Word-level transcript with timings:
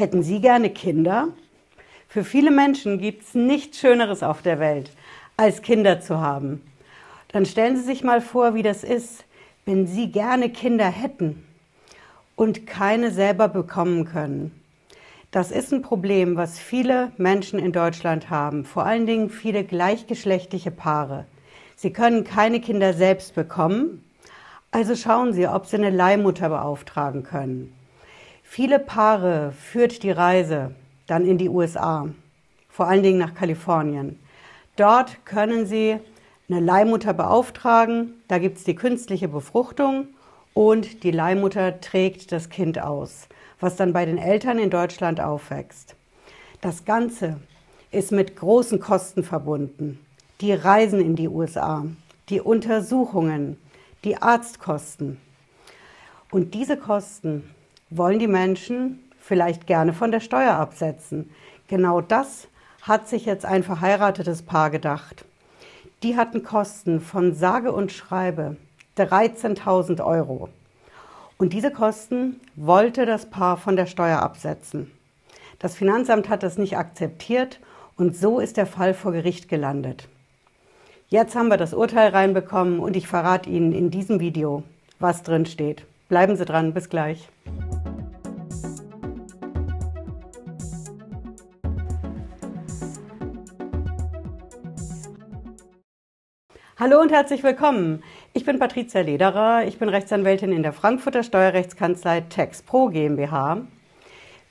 Hätten 0.00 0.22
Sie 0.22 0.40
gerne 0.40 0.70
Kinder? 0.70 1.28
Für 2.08 2.24
viele 2.24 2.50
Menschen 2.50 3.00
gibt 3.00 3.22
es 3.22 3.34
nichts 3.34 3.80
Schöneres 3.80 4.22
auf 4.22 4.40
der 4.40 4.58
Welt, 4.58 4.90
als 5.36 5.60
Kinder 5.60 6.00
zu 6.00 6.22
haben. 6.22 6.62
Dann 7.28 7.44
stellen 7.44 7.76
Sie 7.76 7.82
sich 7.82 8.02
mal 8.02 8.22
vor, 8.22 8.54
wie 8.54 8.62
das 8.62 8.82
ist, 8.82 9.26
wenn 9.66 9.86
Sie 9.86 10.10
gerne 10.10 10.48
Kinder 10.48 10.86
hätten 10.86 11.44
und 12.34 12.66
keine 12.66 13.10
selber 13.10 13.48
bekommen 13.48 14.06
können. 14.06 14.58
Das 15.32 15.50
ist 15.50 15.70
ein 15.70 15.82
Problem, 15.82 16.34
was 16.34 16.58
viele 16.58 17.12
Menschen 17.18 17.58
in 17.58 17.72
Deutschland 17.72 18.30
haben, 18.30 18.64
vor 18.64 18.86
allen 18.86 19.04
Dingen 19.04 19.28
viele 19.28 19.64
gleichgeschlechtliche 19.64 20.70
Paare. 20.70 21.26
Sie 21.76 21.92
können 21.92 22.24
keine 22.24 22.62
Kinder 22.62 22.94
selbst 22.94 23.34
bekommen, 23.34 24.02
also 24.70 24.96
schauen 24.96 25.34
Sie, 25.34 25.46
ob 25.46 25.66
Sie 25.66 25.76
eine 25.76 25.90
Leihmutter 25.90 26.48
beauftragen 26.48 27.22
können. 27.22 27.74
Viele 28.52 28.80
Paare 28.80 29.52
führt 29.52 30.02
die 30.02 30.10
Reise 30.10 30.74
dann 31.06 31.24
in 31.24 31.38
die 31.38 31.48
USA, 31.48 32.08
vor 32.68 32.88
allen 32.88 33.04
Dingen 33.04 33.18
nach 33.18 33.34
Kalifornien. 33.34 34.18
Dort 34.74 35.24
können 35.24 35.66
Sie 35.66 35.98
eine 36.48 36.58
Leihmutter 36.58 37.12
beauftragen, 37.12 38.14
da 38.26 38.38
gibt 38.38 38.58
es 38.58 38.64
die 38.64 38.74
künstliche 38.74 39.28
Befruchtung 39.28 40.08
und 40.52 41.04
die 41.04 41.12
Leihmutter 41.12 41.80
trägt 41.80 42.32
das 42.32 42.48
Kind 42.48 42.80
aus 42.80 43.28
was 43.60 43.76
dann 43.76 43.92
bei 43.92 44.06
den 44.06 44.18
Eltern 44.18 44.58
in 44.58 44.70
Deutschland 44.70 45.20
aufwächst. 45.20 45.94
Das 46.60 46.84
Ganze 46.84 47.38
ist 47.90 48.10
mit 48.10 48.36
großen 48.36 48.80
Kosten 48.80 49.22
verbunden. 49.22 50.04
Die 50.40 50.52
Reisen 50.52 51.00
in 51.00 51.16
die 51.16 51.28
USA, 51.28 51.84
die 52.28 52.40
Untersuchungen, 52.40 53.58
die 54.04 54.16
Arztkosten. 54.16 55.20
Und 56.30 56.54
diese 56.54 56.76
Kosten 56.76 57.50
wollen 57.90 58.18
die 58.18 58.28
Menschen 58.28 59.00
vielleicht 59.18 59.66
gerne 59.66 59.92
von 59.92 60.10
der 60.10 60.20
Steuer 60.20 60.54
absetzen. 60.54 61.30
Genau 61.68 62.00
das 62.00 62.48
hat 62.82 63.08
sich 63.08 63.26
jetzt 63.26 63.44
ein 63.44 63.62
verheiratetes 63.62 64.42
Paar 64.42 64.70
gedacht. 64.70 65.24
Die 66.02 66.16
hatten 66.16 66.42
Kosten 66.42 67.00
von 67.00 67.34
sage 67.34 67.72
und 67.72 67.92
schreibe 67.92 68.56
13.000 68.96 70.04
Euro. 70.04 70.48
Und 71.36 71.52
diese 71.52 71.70
Kosten 71.70 72.40
wollte 72.56 73.06
das 73.06 73.26
Paar 73.26 73.56
von 73.56 73.76
der 73.76 73.86
Steuer 73.86 74.20
absetzen. 74.20 74.90
Das 75.58 75.74
Finanzamt 75.74 76.28
hat 76.28 76.42
das 76.42 76.58
nicht 76.58 76.76
akzeptiert 76.76 77.60
und 77.96 78.16
so 78.16 78.40
ist 78.40 78.56
der 78.56 78.66
Fall 78.66 78.94
vor 78.94 79.12
Gericht 79.12 79.48
gelandet. 79.48 80.08
Jetzt 81.08 81.34
haben 81.34 81.48
wir 81.48 81.56
das 81.56 81.74
Urteil 81.74 82.10
reinbekommen 82.10 82.78
und 82.78 82.96
ich 82.96 83.08
verrate 83.08 83.50
Ihnen 83.50 83.72
in 83.72 83.90
diesem 83.90 84.20
Video, 84.20 84.62
was 84.98 85.22
drin 85.22 85.44
steht. 85.44 85.84
Bleiben 86.08 86.36
Sie 86.36 86.44
dran, 86.44 86.72
bis 86.72 86.88
gleich. 86.88 87.28
Hallo 96.80 96.98
und 96.98 97.12
herzlich 97.12 97.42
willkommen. 97.42 98.02
Ich 98.32 98.46
bin 98.46 98.58
Patricia 98.58 99.02
Lederer, 99.02 99.66
ich 99.66 99.78
bin 99.78 99.90
Rechtsanwältin 99.90 100.50
in 100.50 100.62
der 100.62 100.72
Frankfurter 100.72 101.22
Steuerrechtskanzlei 101.22 102.22
TexPro 102.22 102.88
GmbH. 102.88 103.66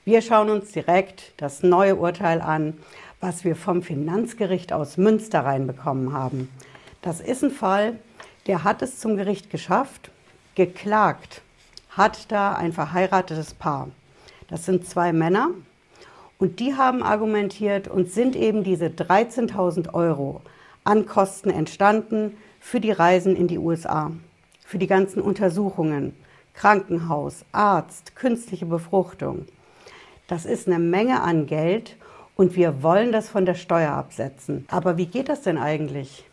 Wir 0.06 0.22
schauen 0.22 0.52
uns 0.52 0.72
direkt 0.72 1.34
das 1.38 1.64
neue 1.64 1.96
Urteil 1.96 2.40
an, 2.40 2.78
was 3.20 3.46
wir 3.46 3.56
vom 3.56 3.82
Finanzgericht 3.82 4.72
aus 4.74 4.98
Münster 4.98 5.40
reinbekommen 5.40 6.14
haben. 6.14 6.52
Das 7.02 7.20
ist 7.20 7.44
ein 7.44 7.50
Fall, 7.50 7.98
der 8.46 8.64
hat 8.64 8.84
es 8.84 9.00
zum 9.00 9.18
Gericht 9.18 9.50
geschafft, 9.50 10.12
geklagt 10.54 11.42
hat 11.90 12.32
da 12.32 12.54
ein 12.54 12.74
verheiratetes 12.74 13.56
Paar. 13.56 13.88
Das 14.50 14.68
sind 14.68 14.88
zwei 14.88 15.14
Männer 15.14 15.50
und 16.38 16.60
die 16.60 16.76
haben 16.76 17.02
argumentiert 17.02 17.88
und 17.88 18.12
sind 18.12 18.36
eben 18.36 18.64
diese 18.64 18.86
13.000 18.86 19.96
Euro 19.96 20.44
an 20.90 21.06
Kosten 21.06 21.52
entstanden 21.52 22.36
für 22.60 22.80
die 22.80 22.92
Reisen 22.92 23.36
in 23.36 23.48
die 23.48 23.60
USA, 23.60 24.12
für 24.66 24.80
die 24.80 24.88
ganzen 24.88 25.22
Untersuchungen, 25.22 26.16
Krankenhaus, 26.56 27.46
Arzt, 27.52 28.16
künstliche 28.16 28.66
Befruchtung. 28.66 29.46
Das 30.28 30.46
ist 30.46 30.68
eine 30.68 30.80
Menge 30.80 31.22
an 31.22 31.46
Geld 31.46 31.96
und 32.36 32.56
wir 32.56 32.82
wollen 32.82 33.12
das 33.12 33.30
von 33.30 33.46
der 33.46 33.54
Steuer 33.54 33.92
absetzen. 33.92 34.66
Aber 34.72 34.98
wie 34.98 35.06
geht 35.06 35.30
das 35.30 35.44
denn 35.44 35.60
eigentlich? 35.60 36.26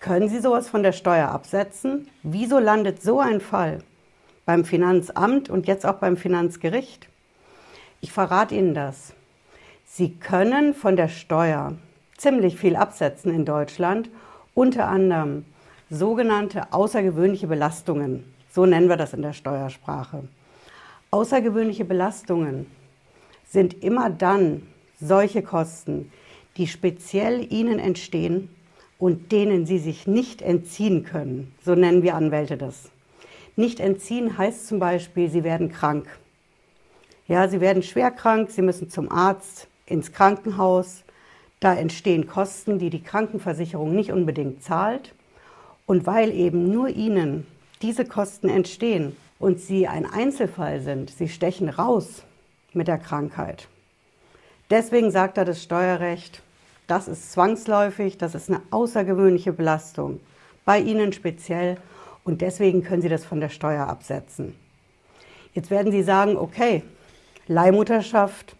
Können 0.00 0.28
Sie 0.28 0.40
sowas 0.40 0.68
von 0.68 0.82
der 0.82 0.92
Steuer 0.92 1.28
absetzen? 1.28 2.08
Wieso 2.24 2.58
landet 2.58 3.00
so 3.00 3.20
ein 3.20 3.40
Fall 3.40 3.78
beim 4.46 4.64
Finanzamt 4.64 5.48
und 5.48 5.68
jetzt 5.68 5.86
auch 5.86 5.98
beim 5.98 6.16
Finanzgericht? 6.16 7.08
Ich 8.00 8.10
verrate 8.10 8.56
Ihnen 8.56 8.74
das. 8.74 9.14
Sie 9.84 10.16
können 10.16 10.74
von 10.74 10.96
der 10.96 11.08
Steuer 11.08 11.76
ziemlich 12.16 12.56
viel 12.56 12.76
absetzen 12.76 13.34
in 13.34 13.44
Deutschland 13.44 14.10
unter 14.54 14.88
anderem 14.88 15.44
sogenannte 15.90 16.72
außergewöhnliche 16.72 17.46
Belastungen. 17.46 18.24
So 18.50 18.66
nennen 18.66 18.88
wir 18.88 18.96
das 18.96 19.12
in 19.12 19.22
der 19.22 19.34
Steuersprache. 19.34 20.24
Außergewöhnliche 21.10 21.84
Belastungen 21.84 22.66
sind 23.48 23.82
immer 23.84 24.10
dann 24.10 24.62
solche 25.00 25.42
Kosten, 25.42 26.10
die 26.56 26.66
speziell 26.66 27.52
Ihnen 27.52 27.78
entstehen 27.78 28.48
und 28.98 29.30
denen 29.30 29.66
Sie 29.66 29.78
sich 29.78 30.06
nicht 30.06 30.42
entziehen 30.42 31.04
können. 31.04 31.52
So 31.64 31.74
nennen 31.74 32.02
wir 32.02 32.14
Anwälte 32.14 32.56
das. 32.56 32.90
Nicht 33.56 33.78
entziehen 33.78 34.36
heißt 34.36 34.66
zum 34.66 34.78
Beispiel, 34.78 35.30
Sie 35.30 35.44
werden 35.44 35.70
krank. 35.70 36.06
Ja, 37.28 37.48
Sie 37.48 37.60
werden 37.60 37.82
schwer 37.82 38.10
krank, 38.10 38.50
Sie 38.50 38.62
müssen 38.62 38.90
zum 38.90 39.10
Arzt, 39.10 39.68
ins 39.86 40.12
Krankenhaus, 40.12 41.04
da 41.66 41.74
entstehen 41.74 42.28
Kosten, 42.28 42.78
die 42.78 42.90
die 42.90 43.02
Krankenversicherung 43.02 43.92
nicht 43.92 44.12
unbedingt 44.12 44.62
zahlt. 44.62 45.12
Und 45.84 46.06
weil 46.06 46.30
eben 46.30 46.70
nur 46.70 46.90
Ihnen 46.90 47.44
diese 47.82 48.04
Kosten 48.04 48.48
entstehen 48.48 49.16
und 49.40 49.58
Sie 49.58 49.88
ein 49.88 50.06
Einzelfall 50.06 50.80
sind, 50.80 51.10
Sie 51.10 51.28
stechen 51.28 51.68
raus 51.68 52.22
mit 52.72 52.86
der 52.86 52.98
Krankheit. 52.98 53.66
Deswegen 54.70 55.10
sagt 55.10 55.38
da 55.38 55.44
das 55.44 55.60
Steuerrecht, 55.60 56.40
das 56.86 57.08
ist 57.08 57.32
zwangsläufig, 57.32 58.16
das 58.16 58.36
ist 58.36 58.48
eine 58.48 58.62
außergewöhnliche 58.70 59.52
Belastung, 59.52 60.20
bei 60.64 60.78
Ihnen 60.78 61.12
speziell 61.12 61.78
und 62.22 62.42
deswegen 62.42 62.84
können 62.84 63.02
Sie 63.02 63.08
das 63.08 63.24
von 63.24 63.40
der 63.40 63.48
Steuer 63.48 63.88
absetzen. 63.88 64.54
Jetzt 65.52 65.72
werden 65.72 65.90
Sie 65.90 66.04
sagen, 66.04 66.36
okay, 66.36 66.84
Leihmutterschaft 67.48 68.54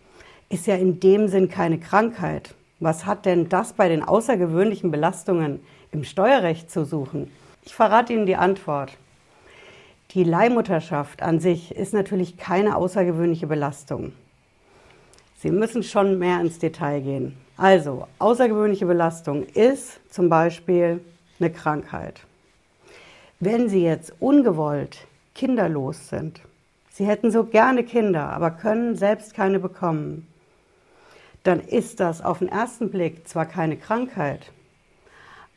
ist 0.49 0.67
ja 0.67 0.75
in 0.75 0.99
dem 0.99 1.29
Sinn 1.29 1.49
keine 1.49 1.79
Krankheit. 1.79 2.53
Was 2.79 3.07
hat 3.07 3.25
denn 3.25 3.49
das 3.49 3.73
bei 3.73 3.89
den 3.89 4.03
außergewöhnlichen 4.03 4.91
Belastungen 4.91 5.61
im 5.93 6.05
Steuerrecht 6.05 6.71
zu 6.71 6.85
suchen? 6.85 7.31
Ich 7.65 7.75
verrate 7.75 8.13
Ihnen 8.13 8.27
die 8.27 8.37
Antwort. 8.37 8.99
Die 10.11 10.25
Leihmutterschaft 10.25 11.23
an 11.23 11.41
sich 11.41 11.75
ist 11.75 11.95
natürlich 11.95 12.37
keine 12.37 12.77
außergewöhnliche 12.77 13.47
Belastung. 13.47 14.13
Sie 15.39 15.51
müssen 15.51 15.83
schon 15.83 16.19
mehr 16.19 16.41
ins 16.41 16.59
Detail 16.59 17.01
gehen. 17.01 17.37
Also, 17.57 18.07
außergewöhnliche 18.19 18.85
Belastung 18.85 19.45
ist 19.45 19.99
zum 20.13 20.29
Beispiel 20.29 21.01
eine 21.41 21.51
Krankheit. 21.51 22.21
Wenn 23.41 23.71
Sie 23.71 23.83
jetzt 23.83 24.13
ungewollt 24.21 25.07
kinderlos 25.35 26.11
sind, 26.11 26.41
Sie 26.91 27.07
hätten 27.07 27.31
so 27.31 27.45
gerne 27.45 27.85
Kinder, 27.85 28.31
aber 28.31 28.51
können 28.51 28.97
selbst 28.97 29.35
keine 29.35 29.61
bekommen, 29.61 30.27
dann 31.47 31.61
ist 31.61 32.01
das 32.01 32.23
auf 32.23 32.41
den 32.41 32.49
ersten 32.49 32.91
Blick 32.91 33.29
zwar 33.29 33.47
keine 33.47 33.77
Krankheit, 33.77 34.51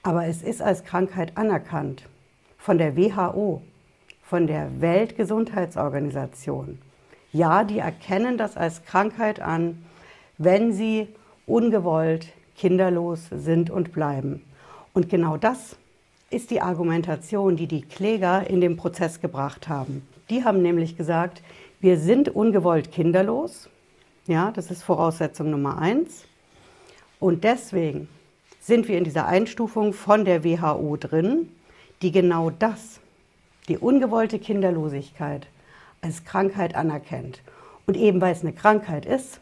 aber 0.04 0.28
es 0.28 0.44
ist 0.44 0.62
als 0.62 0.84
Krankheit 0.84 1.36
anerkannt 1.36 2.04
von 2.58 2.78
der 2.78 2.96
WHO, 2.96 3.62
von 4.24 4.46
der 4.48 4.82
Weltgesundheitsorganisation. 4.82 6.78
Ja, 7.34 7.64
die 7.64 7.80
erkennen 7.80 8.38
das 8.38 8.56
als 8.58 8.84
Krankheit 8.86 9.40
an, 9.40 9.84
wenn 10.38 10.74
sie 10.74 11.08
ungewollt 11.48 12.28
kinderlos 12.56 13.28
sind 13.32 13.70
und 13.70 13.92
bleiben. 13.92 14.44
Und 14.94 15.10
genau 15.10 15.38
das 15.38 15.76
ist 16.30 16.52
die 16.52 16.62
Argumentation, 16.62 17.56
die 17.56 17.68
die 17.68 17.82
Kläger 17.82 18.48
in 18.48 18.62
den 18.62 18.78
Prozess 18.78 19.22
gebracht 19.22 19.68
haben. 19.68 20.08
Die 20.30 20.44
haben 20.44 20.62
nämlich 20.62 20.96
gesagt, 20.98 21.42
wir 21.82 21.98
sind 21.98 22.30
ungewollt 22.30 22.92
kinderlos 22.92 23.70
ja, 24.30 24.52
das 24.52 24.70
ist 24.70 24.84
Voraussetzung 24.84 25.50
Nummer 25.50 25.80
eins. 25.80 26.26
Und 27.20 27.44
deswegen 27.44 28.08
sind 28.62 28.88
wir 28.88 28.98
in 28.98 29.04
dieser 29.04 29.26
Einstufung 29.26 29.92
von 29.92 30.24
der 30.24 30.44
WHO 30.44 30.98
drin, 30.98 31.50
die 32.02 32.12
genau 32.12 32.52
das, 32.52 33.00
die 33.68 33.78
ungewollte 33.78 34.38
Kinderlosigkeit, 34.38 35.48
als 36.02 36.24
Krankheit 36.24 36.76
anerkennt. 36.76 37.42
Und 37.88 37.98
eben 37.98 38.22
weil 38.22 38.34
es 38.34 38.42
eine 38.42 38.54
Krankheit 38.54 39.06
ist, 39.06 39.40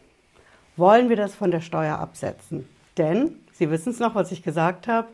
wollen 0.76 1.10
wir 1.10 1.16
das 1.16 1.34
von 1.34 1.50
der 1.50 1.60
Steuer 1.60 1.98
absetzen. 1.98 2.66
Denn, 2.96 3.36
Sie 3.52 3.70
wissen 3.70 3.90
es 3.90 3.98
noch, 3.98 4.14
was 4.14 4.32
ich 4.32 4.42
gesagt 4.42 4.88
habe, 4.88 5.08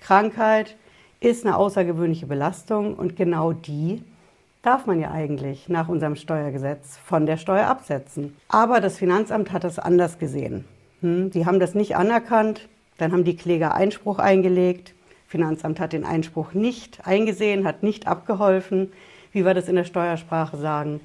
Krankheit 0.00 0.76
ist 1.20 1.46
eine 1.46 1.56
außergewöhnliche 1.56 2.26
Belastung 2.26 2.94
und 2.94 3.14
genau 3.16 3.52
die 3.52 4.02
darf 4.62 4.86
man 4.86 5.00
ja 5.00 5.10
eigentlich 5.10 5.68
nach 5.68 5.88
unserem 5.88 6.16
Steuergesetz 6.16 6.96
von 7.04 7.26
der 7.26 7.36
Steuer 7.36 7.66
absetzen. 7.66 8.36
Aber 8.48 8.80
das 8.80 8.96
Finanzamt 8.96 9.52
hat 9.52 9.64
das 9.64 9.78
anders 9.78 10.18
gesehen. 10.18 10.64
Hm, 11.00 11.30
die 11.30 11.44
haben 11.46 11.60
das 11.60 11.74
nicht 11.74 11.96
anerkannt, 11.96 12.68
dann 12.98 13.12
haben 13.12 13.24
die 13.24 13.36
Kläger 13.36 13.74
Einspruch 13.74 14.18
eingelegt. 14.18 14.94
Finanzamt 15.26 15.80
hat 15.80 15.92
den 15.92 16.04
Einspruch 16.04 16.52
nicht 16.52 17.06
eingesehen, 17.06 17.66
hat 17.66 17.82
nicht 17.82 18.06
abgeholfen, 18.06 18.92
wie 19.32 19.44
wir 19.44 19.54
das 19.54 19.68
in 19.68 19.76
der 19.76 19.84
Steuersprache 19.84 20.56
sagen. 20.56 21.00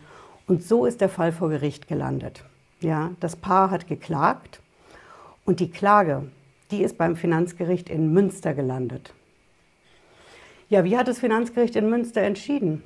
Und 0.45 0.63
so 0.63 0.86
ist 0.86 1.01
der 1.01 1.09
Fall 1.09 1.31
vor 1.31 1.50
Gericht 1.50 1.88
gelandet. 1.88 2.44
Ja, 2.80 3.12
das 3.19 3.36
Paar 3.36 3.71
hat 3.71 3.88
geklagt 3.88 4.62
und 5.45 5.59
die 5.59 5.71
Klage, 5.71 6.30
die 6.69 6.83
ist 6.83 6.98
beim 6.98 7.15
Finanzgericht 7.15 7.89
in 7.89 8.13
Münster 8.13 8.54
gelandet. 8.54 9.13
Ja, 10.69 10.83
wie 10.83 10.98
hat 10.98 11.07
das 11.07 11.19
Finanzgericht 11.19 11.75
in 11.75 11.89
Münster 11.89 12.21
entschieden? 12.21 12.83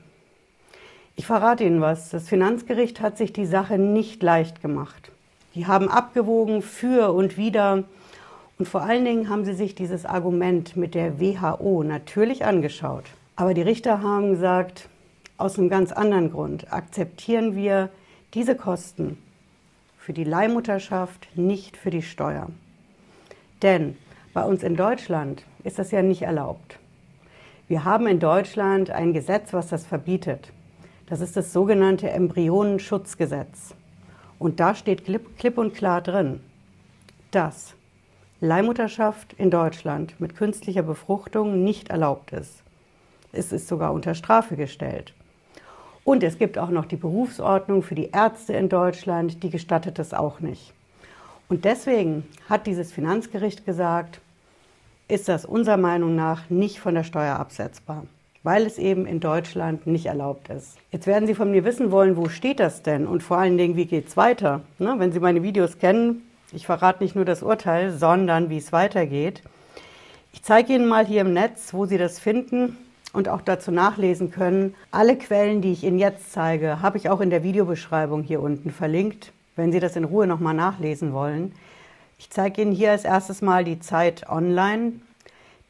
Ich 1.16 1.26
verrate 1.26 1.64
Ihnen 1.64 1.82
was. 1.82 2.10
Das 2.10 2.30
Finanzgericht 2.30 3.02
hat 3.02 3.18
sich 3.18 3.34
die 3.34 3.46
Sache 3.46 3.78
nicht 3.78 4.24
leicht 4.24 4.62
gemacht. 4.62 5.12
Die 5.56 5.68
haben 5.68 5.90
abgewogen 5.90 6.62
für 6.62 7.12
und 7.12 7.38
wider. 7.38 7.84
Und 8.58 8.68
vor 8.68 8.82
allen 8.82 9.06
Dingen 9.06 9.30
haben 9.30 9.44
sie 9.44 9.54
sich 9.54 9.76
dieses 9.76 10.06
Argument 10.06 10.78
mit 10.78 10.96
der 10.96 11.20
WHO 11.20 11.84
natürlich 11.84 12.46
angeschaut. 12.46 13.06
Aber 13.36 13.54
die 13.54 13.62
Richter 13.62 14.02
haben 14.02 14.32
gesagt, 14.32 14.88
aus 15.38 15.58
einem 15.58 15.70
ganz 15.70 15.92
anderen 15.92 16.32
Grund 16.32 16.72
akzeptieren 16.72 17.56
wir 17.56 17.90
diese 18.34 18.56
Kosten 18.56 19.18
für 19.98 20.14
die 20.14 20.24
Leihmutterschaft, 20.24 21.28
nicht 21.36 21.76
für 21.76 21.90
die 21.90 22.02
Steuer. 22.02 22.48
Denn 23.62 23.98
bei 24.34 24.44
uns 24.44 24.64
in 24.64 24.76
Deutschland 24.76 25.44
ist 25.64 25.80
das 25.80 25.92
ja 25.92 26.02
nicht 26.02 26.22
erlaubt. 26.22 26.80
Wir 27.68 27.84
haben 27.84 28.08
in 28.08 28.20
Deutschland 28.20 28.90
ein 28.90 29.14
Gesetz, 29.14 29.54
was 29.54 29.68
das 29.68 29.86
verbietet. 29.86 30.52
Das 31.12 31.20
ist 31.20 31.36
das 31.36 31.52
sogenannte 31.52 32.10
Embryonenschutzgesetz. 32.10 33.76
Und 34.40 34.62
da 34.62 34.74
steht 34.74 35.04
klipp, 35.04 35.58
und 35.58 35.74
klar 35.74 36.00
drin, 36.02 36.40
dass 37.32 37.74
Leihmutterschaft 38.40 39.34
in 39.34 39.52
Deutschland 39.52 40.18
mit 40.22 40.38
künstlicher 40.38 40.84
Befruchtung 40.84 41.66
nicht 41.66 41.90
erlaubt 41.90 42.32
ist. 42.32 42.64
Es 43.34 43.52
ist 43.52 43.68
sogar 43.68 43.92
unter 43.92 44.16
Strafe 44.16 44.56
gestellt. 44.56 45.14
Und 46.06 46.24
es 46.24 46.38
gibt 46.38 46.58
auch 46.58 46.70
noch 46.70 46.86
die 46.86 46.96
Berufsordnung 46.96 47.84
für 47.84 47.96
die 47.96 48.12
Ärzte 48.12 48.54
in 48.54 48.70
Deutschland, 48.70 49.44
die 49.44 49.50
gestattet 49.50 50.00
es 50.00 50.14
auch 50.14 50.40
nicht. 50.40 50.72
Und 51.50 51.66
deswegen 51.66 52.24
hat 52.48 52.68
dieses 52.68 52.94
Finanzgericht 52.94 53.66
gesagt, 53.66 54.22
ist 55.10 55.28
das 55.28 55.44
unserer 55.44 55.76
Meinung 55.76 56.16
nach 56.16 56.50
nicht 56.50 56.80
von 56.80 56.96
der 56.96 57.04
Steuer 57.04 57.36
absetzbar, 57.36 58.06
weil 58.44 58.66
es 58.66 58.78
eben 58.78 59.06
in 59.06 59.20
Deutschland 59.20 59.88
nicht 59.88 60.08
erlaubt 60.08 60.50
ist. 60.50 60.78
Jetzt 60.92 61.08
werden 61.08 61.28
Sie 61.28 61.36
von 61.36 61.52
mir 61.52 61.64
wissen 61.64 61.92
wollen, 61.92 62.18
wo 62.18 62.30
steht 62.30 62.60
das 62.60 62.82
denn 62.82 63.08
und 63.08 63.22
vor 63.24 63.38
allen 63.38 63.58
Dingen, 63.58 63.76
wie 63.76 63.86
geht 63.86 64.08
es 64.08 64.18
weiter? 64.18 64.62
Ne, 64.80 64.96
wenn 64.98 65.12
Sie 65.12 65.20
meine 65.20 65.44
Videos 65.44 65.78
kennen, 65.78 66.24
ich 66.52 66.66
verrate 66.66 67.04
nicht 67.04 67.16
nur 67.16 67.26
das 67.26 67.44
Urteil, 67.44 67.92
sondern 67.92 68.50
wie 68.50 68.58
es 68.58 68.74
weitergeht. 68.74 69.42
Ich 70.34 70.44
zeige 70.44 70.74
Ihnen 70.74 70.88
mal 70.88 71.06
hier 71.06 71.22
im 71.22 71.34
Netz, 71.34 71.74
wo 71.74 71.86
Sie 71.86 71.98
das 71.98 72.20
finden 72.20 72.78
und 73.14 73.30
auch 73.30 73.42
dazu 73.42 73.72
nachlesen 73.72 74.32
können. 74.32 74.76
Alle 74.92 75.18
Quellen, 75.18 75.62
die 75.62 75.72
ich 75.72 75.84
Ihnen 75.84 76.00
jetzt 76.00 76.32
zeige, 76.32 76.82
habe 76.82 76.98
ich 76.98 77.10
auch 77.10 77.22
in 77.22 77.30
der 77.30 77.44
Videobeschreibung 77.44 78.24
hier 78.24 78.42
unten 78.42 78.72
verlinkt, 78.72 79.32
wenn 79.56 79.72
Sie 79.72 79.80
das 79.80 79.96
in 79.96 80.04
Ruhe 80.04 80.28
nochmal 80.28 80.54
nachlesen 80.54 81.14
wollen. 81.14 81.54
Ich 82.18 82.30
zeige 82.30 82.62
Ihnen 82.62 82.72
hier 82.72 82.92
als 82.92 83.04
erstes 83.04 83.42
mal 83.42 83.64
die 83.64 83.80
Zeit 83.80 84.30
online. 84.30 84.94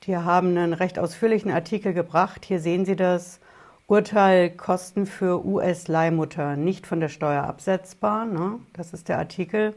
Die 0.07 0.17
haben 0.17 0.57
einen 0.57 0.73
recht 0.73 0.97
ausführlichen 0.97 1.51
Artikel 1.51 1.93
gebracht. 1.93 2.45
Hier 2.45 2.59
sehen 2.59 2.85
Sie 2.85 2.95
das. 2.95 3.39
Urteil 3.85 4.49
Kosten 4.49 5.05
für 5.05 5.45
US-Leihmutter 5.45 6.55
nicht 6.55 6.87
von 6.87 7.01
der 7.01 7.09
Steuer 7.09 7.43
absetzbar. 7.43 8.25
Ne? 8.25 8.59
Das 8.73 8.93
ist 8.93 9.09
der 9.09 9.19
Artikel. 9.19 9.75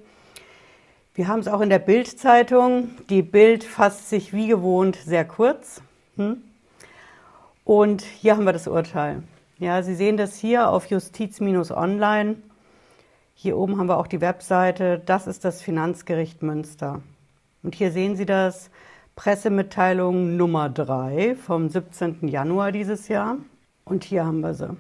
Wir 1.14 1.28
haben 1.28 1.40
es 1.40 1.48
auch 1.48 1.60
in 1.60 1.68
der 1.68 1.78
Bild-Zeitung. 1.78 2.90
Die 3.10 3.22
Bild 3.22 3.64
fasst 3.64 4.08
sich 4.08 4.32
wie 4.32 4.46
gewohnt 4.46 4.96
sehr 4.96 5.24
kurz. 5.24 5.82
Hm? 6.16 6.42
Und 7.64 8.02
hier 8.02 8.36
haben 8.36 8.44
wir 8.44 8.52
das 8.52 8.68
Urteil. 8.68 9.24
Ja, 9.58 9.82
Sie 9.82 9.94
sehen 9.94 10.16
das 10.16 10.36
hier 10.36 10.70
auf 10.70 10.86
Justiz-Online. 10.86 12.36
Hier 13.34 13.58
oben 13.58 13.78
haben 13.78 13.88
wir 13.88 13.98
auch 13.98 14.06
die 14.06 14.20
Webseite. 14.20 15.02
Das 15.04 15.26
ist 15.26 15.44
das 15.44 15.60
Finanzgericht 15.60 16.42
Münster. 16.42 17.02
Und 17.62 17.74
hier 17.74 17.90
sehen 17.90 18.16
Sie 18.16 18.26
das 18.26 18.70
Pressemitteilung 19.16 20.37
Nummer 20.37 20.69
3 20.69 21.37
vom 21.37 21.69
17. 21.69 22.26
Januar 22.26 22.72
dieses 22.72 23.06
Jahr. 23.06 23.37
Und 23.84 24.02
hier 24.02 24.26
haben 24.26 24.40
wir 24.40 24.55
sie. 24.55 24.76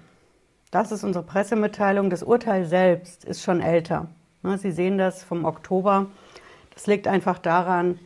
Das 0.72 0.90
ist 0.90 1.04
unsere 1.04 1.24
Pressemitteilung. 1.24 2.10
Das 2.10 2.24
Urteil 2.24 2.64
selbst 2.64 3.24
ist 3.24 3.42
schon 3.42 3.60
älter. 3.60 4.08
Ne, 4.42 4.58
Sie 4.58 4.72
sehen 4.72 4.98
das 4.98 5.22
vom 5.22 5.44
Oktober. 5.44 6.06
Das 6.74 6.88
liegt 6.88 7.06
einfach 7.06 7.38
daran, 7.38 8.00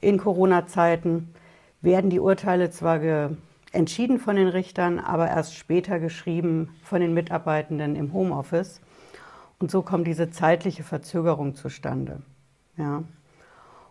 in 0.00 0.18
Corona-Zeiten 0.18 1.34
werden 1.80 2.10
die 2.10 2.20
Urteile 2.20 2.70
zwar 2.70 3.00
entschieden 3.72 4.20
von 4.20 4.36
den 4.36 4.48
Richtern, 4.48 5.00
aber 5.00 5.28
erst 5.28 5.56
später 5.56 5.98
geschrieben 5.98 6.76
von 6.84 7.00
den 7.00 7.12
Mitarbeitenden 7.12 7.96
im 7.96 8.12
Homeoffice. 8.12 8.80
Und 9.58 9.72
so 9.72 9.82
kommt 9.82 10.06
diese 10.06 10.30
zeitliche 10.30 10.84
Verzögerung 10.84 11.56
zustande. 11.56 12.22
Ja. 12.76 13.02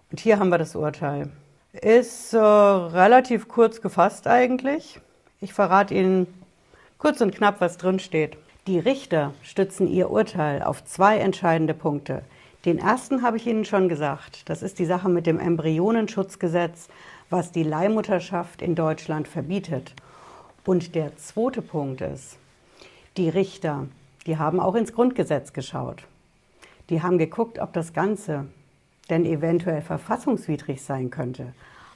Und 0.09 0.19
hier 0.21 0.39
haben 0.39 0.49
wir 0.49 0.57
das 0.57 0.75
Urteil. 0.77 1.29
Ist 1.73 2.33
äh, 2.33 2.37
relativ 2.37 3.47
kurz 3.47 3.81
gefasst 3.81 4.27
eigentlich. 4.27 4.99
Ich 5.39 5.53
verrate 5.53 5.93
Ihnen 5.93 6.27
kurz 6.97 7.21
und 7.21 7.33
knapp, 7.33 7.61
was 7.61 7.77
drin 7.77 7.99
steht. 7.99 8.37
Die 8.67 8.77
Richter 8.77 9.33
stützen 9.41 9.87
ihr 9.87 10.11
Urteil 10.11 10.63
auf 10.63 10.83
zwei 10.83 11.17
entscheidende 11.17 11.73
Punkte. 11.73 12.23
Den 12.65 12.77
ersten 12.77 13.21
habe 13.21 13.37
ich 13.37 13.47
Ihnen 13.47 13.63
schon 13.63 13.87
gesagt. 13.87 14.49
Das 14.49 14.61
ist 14.61 14.79
die 14.79 14.85
Sache 14.85 15.07
mit 15.07 15.25
dem 15.25 15.39
Embryonenschutzgesetz, 15.39 16.89
was 17.29 17.53
die 17.53 17.63
Leihmutterschaft 17.63 18.61
in 18.61 18.75
Deutschland 18.75 19.29
verbietet. 19.29 19.93
Und 20.65 20.93
der 20.93 21.15
zweite 21.15 21.61
Punkt 21.61 22.01
ist, 22.01 22.37
die 23.15 23.29
Richter, 23.29 23.87
die 24.27 24.37
haben 24.37 24.59
auch 24.59 24.75
ins 24.75 24.93
Grundgesetz 24.93 25.53
geschaut. 25.53 26.03
Die 26.89 27.01
haben 27.01 27.17
geguckt, 27.17 27.59
ob 27.59 27.71
das 27.71 27.93
Ganze 27.93 28.47
denn 29.11 29.25
eventuell 29.25 29.81
verfassungswidrig 29.81 30.81
sein 30.81 31.11
könnte. 31.11 31.53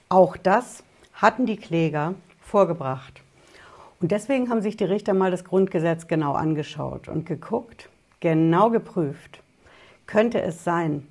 Auch 0.09 0.37
das 0.37 0.83
hatten 1.13 1.47
die 1.47 1.57
Kläger 1.57 2.13
vorgebracht. 2.41 3.21
Und 3.99 4.11
deswegen 4.11 4.49
haben 4.49 4.61
sich 4.61 4.77
die 4.77 4.83
Richter 4.83 5.13
mal 5.13 5.31
das 5.31 5.45
Grundgesetz 5.45 6.07
genau 6.07 6.33
angeschaut 6.33 7.07
und 7.07 7.25
geguckt, 7.25 7.89
genau 8.19 8.69
geprüft, 8.69 9.41
könnte 10.05 10.41
es 10.41 10.63
sein, 10.63 11.07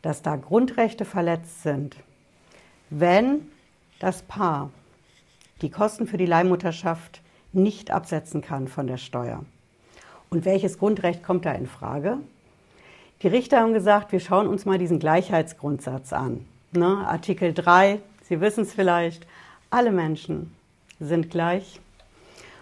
dass 0.00 0.22
da 0.22 0.36
Grundrechte 0.36 1.04
verletzt 1.04 1.62
sind, 1.62 1.96
wenn 2.90 3.48
das 4.00 4.22
Paar 4.22 4.70
die 5.60 5.70
Kosten 5.70 6.08
für 6.08 6.16
die 6.16 6.26
Leihmutterschaft 6.26 7.22
nicht 7.52 7.90
absetzen 7.90 8.40
kann 8.40 8.66
von 8.66 8.86
der 8.86 8.96
Steuer. 8.96 9.44
Und 10.30 10.44
welches 10.44 10.78
Grundrecht 10.78 11.22
kommt 11.22 11.44
da 11.44 11.52
in 11.52 11.66
Frage? 11.66 12.18
Die 13.22 13.28
Richter 13.28 13.60
haben 13.60 13.72
gesagt, 13.72 14.10
wir 14.10 14.18
schauen 14.18 14.48
uns 14.48 14.64
mal 14.64 14.78
diesen 14.78 14.98
Gleichheitsgrundsatz 14.98 16.12
an. 16.12 16.44
Ne? 16.72 17.06
Artikel 17.06 17.54
3, 17.54 18.00
Sie 18.24 18.40
wissen 18.40 18.62
es 18.62 18.72
vielleicht, 18.72 19.28
alle 19.70 19.92
Menschen 19.92 20.52
sind 20.98 21.30
gleich 21.30 21.80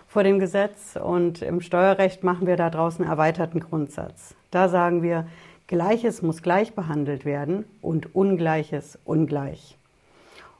vor 0.07 0.23
dem 0.23 0.39
Gesetz 0.39 0.99
und 1.03 1.41
im 1.41 1.63
Steuerrecht 1.63 2.25
machen 2.25 2.47
wir 2.47 2.57
da 2.57 2.69
draußen 2.69 3.03
einen 3.03 3.11
erweiterten 3.11 3.61
Grundsatz. 3.61 4.35
Da 4.51 4.69
sagen 4.69 5.03
wir, 5.03 5.27
Gleiches 5.67 6.21
muss 6.21 6.43
gleich 6.43 6.75
behandelt 6.75 7.25
werden 7.25 7.65
und 7.81 8.15
Ungleiches 8.15 8.99
ungleich. 9.07 9.79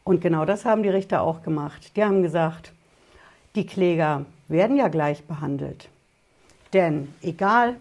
Und 0.03 0.23
genau 0.23 0.47
das 0.47 0.65
haben 0.65 0.83
die 0.83 0.89
Richter 0.89 1.21
auch 1.21 1.43
gemacht. 1.43 1.95
Die 1.97 2.05
haben 2.05 2.23
gesagt, 2.23 2.73
die 3.55 3.67
Kläger 3.67 4.25
werden 4.49 4.79
ja 4.79 4.89
gleich 4.89 5.25
behandelt. 5.25 5.91
Denn 6.73 7.13
egal, 7.21 7.77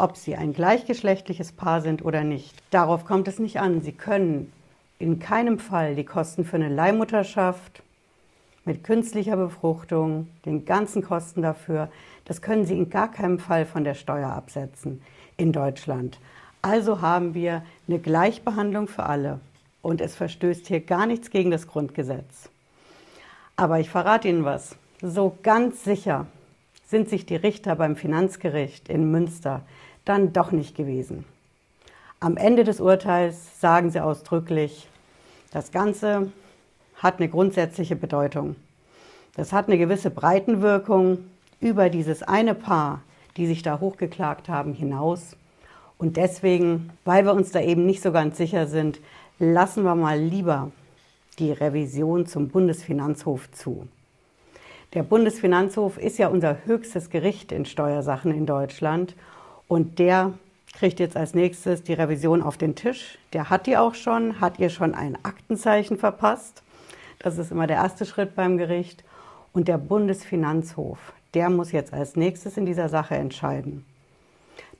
ob 0.00 0.16
sie 0.16 0.36
ein 0.36 0.52
gleichgeschlechtliches 0.52 1.52
Paar 1.52 1.80
sind 1.80 2.04
oder 2.04 2.24
nicht, 2.24 2.54
darauf 2.70 3.04
kommt 3.04 3.28
es 3.28 3.38
nicht 3.38 3.60
an. 3.60 3.82
Sie 3.82 3.92
können 3.92 4.52
in 4.98 5.18
keinem 5.18 5.58
Fall 5.58 5.94
die 5.94 6.04
Kosten 6.04 6.44
für 6.44 6.56
eine 6.56 6.68
Leihmutterschaft 6.68 7.82
mit 8.64 8.84
künstlicher 8.84 9.36
Befruchtung, 9.36 10.28
den 10.44 10.64
ganzen 10.64 11.02
Kosten 11.02 11.42
dafür, 11.42 11.90
das 12.24 12.42
können 12.42 12.66
sie 12.66 12.76
in 12.76 12.90
gar 12.90 13.10
keinem 13.10 13.38
Fall 13.38 13.66
von 13.66 13.84
der 13.84 13.94
Steuer 13.94 14.30
absetzen 14.30 15.02
in 15.36 15.52
Deutschland. 15.52 16.18
Also 16.62 17.00
haben 17.00 17.34
wir 17.34 17.62
eine 17.88 17.98
Gleichbehandlung 17.98 18.86
für 18.86 19.04
alle 19.04 19.40
und 19.82 20.00
es 20.00 20.14
verstößt 20.14 20.66
hier 20.66 20.80
gar 20.80 21.06
nichts 21.06 21.30
gegen 21.30 21.50
das 21.50 21.66
Grundgesetz. 21.66 22.50
Aber 23.56 23.80
ich 23.80 23.88
verrate 23.88 24.28
Ihnen 24.28 24.44
was. 24.44 24.76
So 25.00 25.36
ganz 25.42 25.84
sicher 25.84 26.26
sind 26.86 27.08
sich 27.08 27.24
die 27.24 27.36
Richter 27.36 27.76
beim 27.76 27.96
Finanzgericht 27.96 28.88
in 28.88 29.10
Münster 29.10 29.62
dann 30.04 30.32
doch 30.32 30.52
nicht 30.52 30.76
gewesen. 30.76 31.24
Am 32.20 32.36
Ende 32.36 32.64
des 32.64 32.80
Urteils 32.80 33.60
sagen 33.60 33.90
sie 33.90 34.02
ausdrücklich, 34.02 34.88
das 35.52 35.72
Ganze 35.72 36.30
hat 36.96 37.18
eine 37.18 37.28
grundsätzliche 37.28 37.96
Bedeutung. 37.96 38.56
Das 39.34 39.52
hat 39.52 39.68
eine 39.68 39.78
gewisse 39.78 40.10
Breitenwirkung 40.10 41.18
über 41.60 41.88
dieses 41.88 42.22
eine 42.22 42.54
Paar, 42.54 43.02
die 43.36 43.46
sich 43.46 43.62
da 43.62 43.80
hochgeklagt 43.80 44.48
haben, 44.48 44.74
hinaus. 44.74 45.36
Und 45.98 46.16
deswegen, 46.16 46.90
weil 47.04 47.24
wir 47.24 47.34
uns 47.34 47.52
da 47.52 47.60
eben 47.60 47.86
nicht 47.86 48.02
so 48.02 48.12
ganz 48.12 48.36
sicher 48.36 48.66
sind, 48.66 49.00
lassen 49.38 49.84
wir 49.84 49.94
mal 49.94 50.18
lieber 50.18 50.70
die 51.38 51.52
Revision 51.52 52.26
zum 52.26 52.48
Bundesfinanzhof 52.48 53.50
zu. 53.52 53.88
Der 54.92 55.02
Bundesfinanzhof 55.02 55.98
ist 55.98 56.18
ja 56.18 56.28
unser 56.28 56.64
höchstes 56.66 57.10
Gericht 57.10 57.52
in 57.52 57.64
Steuersachen 57.64 58.32
in 58.32 58.44
Deutschland 58.44 59.14
und 59.70 60.00
der 60.00 60.32
kriegt 60.76 60.98
jetzt 60.98 61.16
als 61.16 61.32
nächstes 61.32 61.84
die 61.84 61.92
Revision 61.92 62.42
auf 62.42 62.56
den 62.56 62.74
Tisch. 62.74 63.18
Der 63.32 63.50
hat 63.50 63.68
die 63.68 63.76
auch 63.76 63.94
schon, 63.94 64.40
hat 64.40 64.58
ihr 64.58 64.68
schon 64.68 64.96
ein 64.96 65.16
Aktenzeichen 65.22 65.96
verpasst. 65.96 66.64
Das 67.20 67.38
ist 67.38 67.52
immer 67.52 67.68
der 67.68 67.76
erste 67.76 68.04
Schritt 68.04 68.34
beim 68.34 68.58
Gericht. 68.58 69.04
Und 69.52 69.68
der 69.68 69.78
Bundesfinanzhof, 69.78 70.98
der 71.34 71.50
muss 71.50 71.70
jetzt 71.70 71.92
als 71.92 72.16
nächstes 72.16 72.56
in 72.56 72.66
dieser 72.66 72.88
Sache 72.88 73.14
entscheiden. 73.14 73.84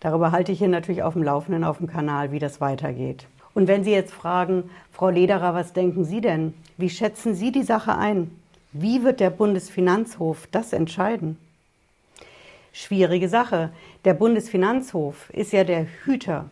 Darüber 0.01 0.33
halte 0.33 0.51
ich 0.51 0.59
hier 0.59 0.67
natürlich 0.67 1.05
auf 1.05 1.13
dem 1.13 1.23
Laufenden 1.23 1.63
auf 1.63 1.79
dem 1.79 1.87
Kanal, 1.87 2.33
wie 2.33 2.41
das 2.41 2.61
weitergeht. 2.61 3.29
Und 3.55 3.69
wenn 3.69 3.85
Sie 3.85 3.93
jetzt 3.93 4.13
fragen, 4.13 4.71
Frau 4.91 5.09
Lederer, 5.09 5.55
was 5.55 5.73
denken 5.73 6.03
Sie 6.03 6.21
denn? 6.21 6.53
Wie 6.79 6.91
schätzen 6.91 7.37
Sie 7.37 7.53
die 7.53 7.63
Sache 7.63 7.97
ein? 7.97 8.33
Wie 8.73 9.05
wird 9.05 9.21
der 9.21 9.31
Bundesfinanzhof 9.31 10.49
das 10.51 10.73
entscheiden? 10.73 11.37
Schwierige 12.73 13.29
Sache. 13.29 13.71
Der 14.05 14.15
Bundesfinanzhof 14.15 15.29
ist 15.31 15.53
ja 15.53 15.65
der 15.65 15.87
Hüter 16.05 16.47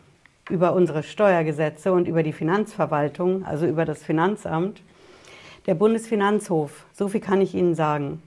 über 0.49 0.73
unsere 0.73 1.03
Steuergesetze 1.03 1.93
und 1.93 2.07
über 2.07 2.23
die 2.23 2.33
Finanzverwaltung, 2.33 3.45
also 3.45 3.65
über 3.65 3.85
das 3.85 4.03
Finanzamt. 4.03 4.81
Der 5.65 5.75
Bundesfinanzhof, 5.75 6.85
so 6.93 7.07
viel 7.07 7.21
kann 7.21 7.39
ich 7.39 7.55
Ihnen 7.55 7.73
sagen, 7.73 8.21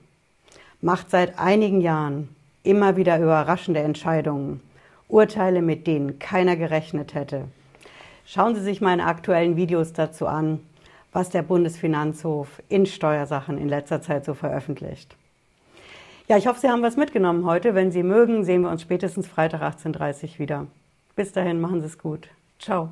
macht 0.80 1.10
seit 1.10 1.38
einigen 1.38 1.80
Jahren 1.80 2.28
immer 2.62 2.96
wieder 2.96 3.18
überraschende 3.18 3.80
Entscheidungen, 3.80 4.60
Urteile, 5.08 5.60
mit 5.60 5.86
denen 5.86 6.18
keiner 6.18 6.56
gerechnet 6.56 7.14
hätte. 7.14 7.44
Schauen 8.24 8.54
Sie 8.54 8.62
sich 8.62 8.80
meine 8.80 9.04
aktuellen 9.04 9.56
Videos 9.56 9.92
dazu 9.92 10.26
an, 10.26 10.60
was 11.12 11.28
der 11.28 11.42
Bundesfinanzhof 11.42 12.62
in 12.70 12.86
Steuersachen 12.86 13.58
in 13.58 13.68
letzter 13.68 14.00
Zeit 14.00 14.24
so 14.24 14.32
veröffentlicht. 14.32 15.16
Ja, 16.28 16.36
ich 16.36 16.46
hoffe, 16.46 16.60
Sie 16.60 16.68
haben 16.68 16.82
was 16.82 16.96
mitgenommen 16.96 17.44
heute. 17.44 17.74
Wenn 17.74 17.90
Sie 17.90 18.02
mögen, 18.02 18.44
sehen 18.44 18.62
wir 18.62 18.70
uns 18.70 18.82
spätestens 18.82 19.26
Freitag 19.26 19.62
18.30 19.62 20.34
Uhr 20.34 20.38
wieder. 20.38 20.66
Bis 21.16 21.32
dahin, 21.32 21.60
machen 21.60 21.80
Sie 21.80 21.86
es 21.86 21.98
gut. 21.98 22.28
Ciao. 22.58 22.90